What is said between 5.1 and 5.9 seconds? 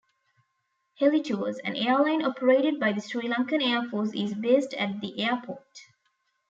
airport.